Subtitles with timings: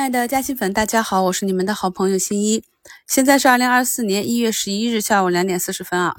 [0.00, 2.64] 亲爱的嘉兴粉，大家好，我是你们的好朋友新一。
[3.06, 6.16] 现在是二零二四年一月十一日下午两点四十分啊。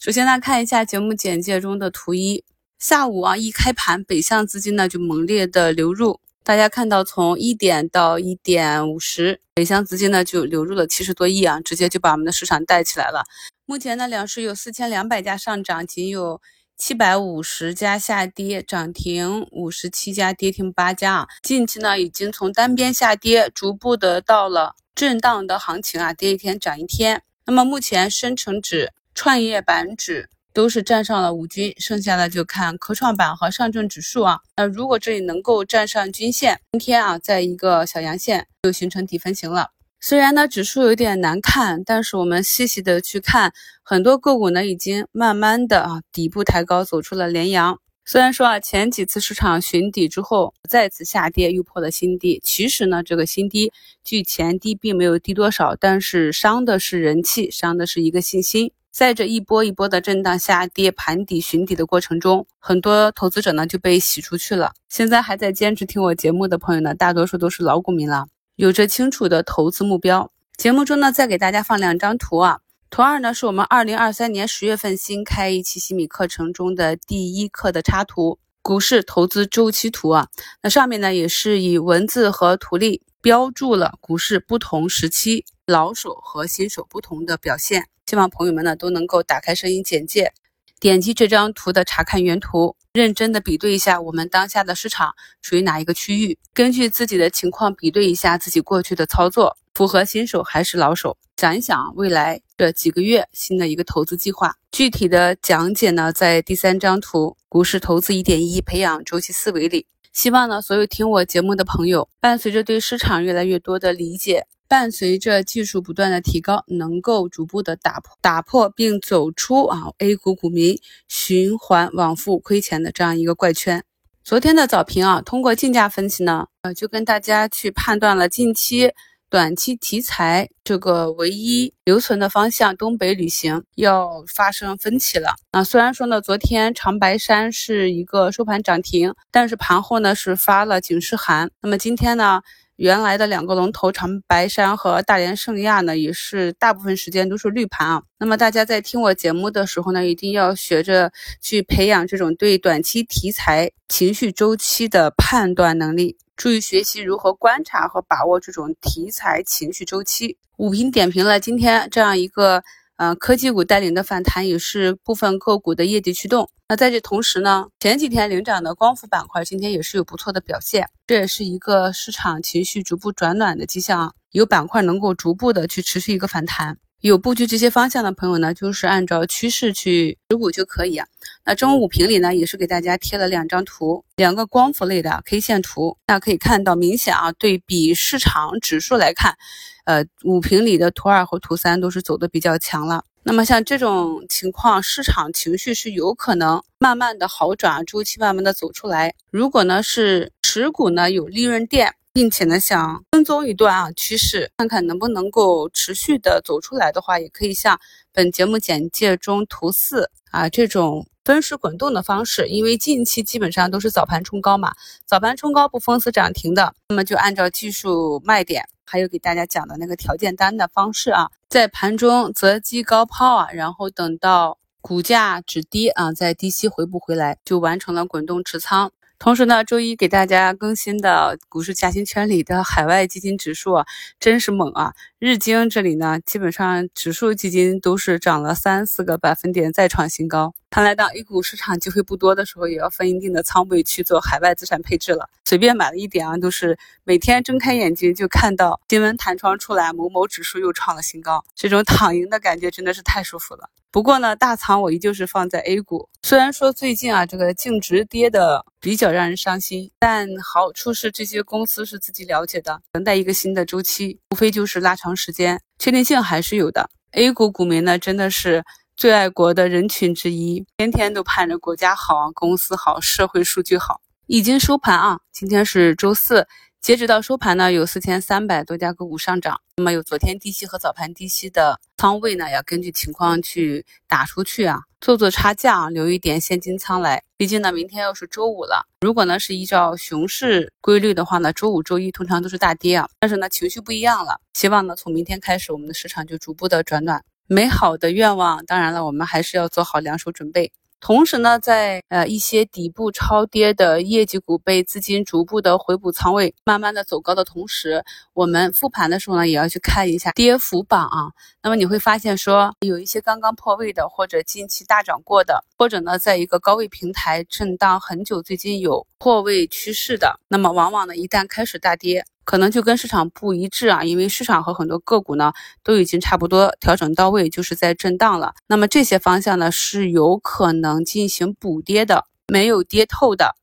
[0.00, 2.42] 首先呢，看一下节目简介中的图一，
[2.80, 13.22] 下午啊一开盘，北向资金呢就猛烈的流入，大家看到从一点到一点五十，北向资金呢就流入了七十多亿啊，直接就把我们的市场带起来了。
[13.64, 16.40] 目前呢，两市有四千两百家上涨，仅有。
[16.76, 21.28] 七百五十家下跌，涨停五十七家，跌停八家啊。
[21.42, 27.22] 近期呢，已经从单边下跌，逐步的到了震荡的行情啊，跌一天涨一天。
[27.46, 34.40] 那么目前深成指、创业板指都是站上了五均，剩下的就看科创板和上证指数啊。
[34.56, 39.70] 那如果这里能够站上均线，今天啊，在一个小阳线就形成底分型了。
[40.06, 47.78] 虽然呢指数有点难看，但是我们细细的去看，很多个股呢已经慢慢的啊底部抬高，走出了连阳。
[48.04, 52.38] 虽然说啊前几次市场寻底之后再次下跌，又破了新低。
[52.44, 53.72] 其实呢这个新低
[54.04, 58.72] 距前低并没有低多少，但是伤的是人气，伤的是一个信心。
[58.92, 64.74] 在这一波一波的震荡下跌、盘底寻底的过程中，很多投资者呢就被洗出去了。
[64.90, 68.26] 现在还在坚持听我节目的朋友呢，大多数都是老股民了。
[68.56, 70.30] 有着清楚的投资目标。
[70.56, 72.60] 节目中呢，再给大家放两张图啊。
[72.88, 80.28] 图二呢，是我们二零二三年十月份新开一期西米课程中的第一课的插图，股市投资周期图啊。
[80.62, 87.88] 那上面呢，也是以文字和图例标注了股市不同时期老手和新手不同的表现。
[88.06, 90.32] 希望朋友们呢，都能够打开声音简介。
[90.78, 101.18] 点击这张图的查看原图，认真的比对一下我们当下的市场处于哪一个区域，根据自己的情况比对一下自己过去的操作，符合新手还是老手？
[101.36, 109.88] 想一想未来这几个月新的一个投资计划，具体的讲解呢，在第三张图股市投资一点一培养周期思维里。
[110.12, 114.46] 希望呢，所有听我节目的朋友，伴随着对市场越来越多的理解。
[114.68, 123.84] 伴随着技术不断的提高，能够逐步的打破、打破并走出啊 A 股股民循环往复亏钱的这样一个怪圈。
[124.22, 128.90] 昨天的早评啊，通过竞价分析呢，呃，就跟大家去判断了近期
[129.28, 135.34] 短期题材这个唯一留存的方向——东北旅行要发生分歧了。
[135.50, 141.50] 啊，虽然说呢，昨天长白山是一个收盘涨停，但是盘后呢是发了警示函。
[141.60, 142.40] 那么今天呢？
[142.76, 148.02] 原来的两个龙头长白山和大连圣亚呢，也是大部分时间都是绿盘啊。
[148.18, 160.36] 那么大家在听我节目的时候呢，一定要学着去培养这种对短期题材情绪周期的判断能力，注意学习如何观察和把握这种题材情绪周期。
[160.56, 162.62] 五评点评了今天这样一个。
[162.96, 166.48] 呃，科技股带领的反弹也是部分个股的业绩驱动。
[166.68, 176.78] 那在这同时呢，前几天领涨的光伏板块今天也是有不错的表现，这也是一个市场情绪逐步转暖的迹象，有板块能够逐步的去持续一个反弹。
[177.06, 181.06] 有布局这些方向的朋友呢，就是按照趋势去持股就可以啊。
[181.44, 189.36] 那中午五评里呢，也是给大家贴了两张图，两个光伏类的 K 线图，大家可以看到明显啊，对比市场指数来看，
[189.84, 193.04] 呃，五评里的图二和图三都是走的比较强了。
[193.22, 199.14] 那么像这种情况，市场情绪是有可能慢慢的好转，周期慢慢的走出来。
[199.30, 201.92] 如果呢是持股呢有利润垫。
[202.14, 207.80] 并且呢，想跟踪一段啊趋势，看看能不能够持续的走出来的话，也可以像
[208.12, 212.46] 本节目简介中图四啊这种分时滚动的方式。
[212.46, 228.92] 因为近期基本上都是早盘冲高嘛，早盘冲高不封死涨停的，那么就按照技术卖点，还有给大家讲的那个条件单的方式啊，在盘中择机高抛啊，然后等到股价止跌啊，在低吸回补回来，就完成了滚动持仓。
[229.24, 233.82] 同时呢，周一给大家更新的股市嘉兴圈里的海外基金指数
[234.20, 234.92] 真是猛啊！
[235.18, 240.52] 日经这里呢，基本上指数基金都是涨了三四个百分点，再创新高。
[240.68, 245.30] 看来当 A 股市场机会不多的时候，也要分一定的仓位去做海外资产配置了。
[245.46, 253.70] 随便买了一点啊，都是每天睁开眼睛就看到新闻弹窗出来，某某指数又创了新高，这种躺赢的感觉真的是太舒服了。
[253.94, 256.08] 不过呢，大仓我依旧是放在 A 股。
[256.24, 266.90] 虽然说最近啊，这个净值跌的比较让人伤心，但好处是这些公司是自己了解的，等待一个新的周期，无非就是拉长时间，确定性还是有的。
[267.12, 268.64] A 股股民呢，真的是
[268.96, 274.00] 最爱国的人群之一，天天都盼着国家好、公司好、社会数据好。
[274.26, 276.48] 已经收盘啊，今天是周四。
[276.84, 279.58] 截止到收盘呢，有四千三百多家个股上涨。
[279.78, 284.80] 那么有昨天低吸和早盘低吸的仓位呢，要根据情况去打出去啊。
[285.00, 287.22] 做做差价，留一点现金仓来。
[287.38, 288.86] 毕竟呢，明天又是周五了。
[289.00, 293.08] 如果呢是依照熊市规律的话呢，周五、周一通常都是大跌啊。
[293.18, 294.38] 但是呢，情绪不一样了。
[294.52, 297.24] 希望呢，从明天开始，我们的市场就逐步的转暖。
[297.46, 300.70] 美好的愿望，当然了，我们还是要做好两手准备。
[301.04, 308.02] 同时呢，在呃一些底部超跌的业绩股被资金逐步的回补仓位，慢慢的走高的同时，
[308.32, 311.28] 我们复盘的时候呢，也要去看一下跌幅榜啊。
[311.62, 322.24] 那么你会发现说，有一些刚刚破位的，或者近期大涨过的，或者呢，在一个高位平台震荡很久，最近有破位趋势的，那么往往呢，一旦开始大跌。
[322.44, 325.52] 可能就跟市场不一致啊，因为市场和很多个股呢
[325.82, 328.54] 都已经差不多调整到位，就是在震荡了。
[328.68, 333.54] 那么这些方向呢是有可能进行补跌的，没有跌透的，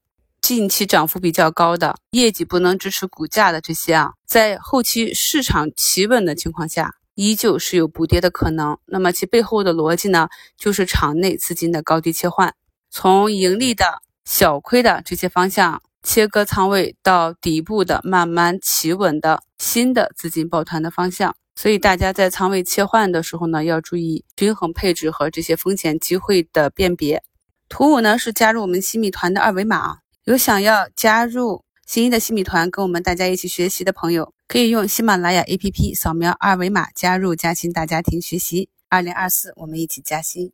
[0.42, 8.78] 近期涨幅比较高的，业绩不能支持股价的这些啊，在后期市场企稳的情况下，依旧是有补跌的可能。
[8.86, 10.28] 那么其背后的逻辑呢，
[10.58, 12.56] 就是场内资金的高低切换，
[12.90, 15.82] 从盈利的小亏的这些方向。
[16.04, 27.22] 切割仓位到底部的慢慢企稳的新的资金抱团的方向，所以大家在仓位切换的时候呢，要注意均衡配置和这些风险机会的辨别。
[27.70, 38.70] 图五呢是加入我们新米团的二维码，有想要加入新一的新米团跟我们大家一起学习的朋友，可以用喜马拉雅 APP 扫描二维码加入嘉兴大家庭学习。
[38.90, 40.52] 二零二四，我们一起加薪。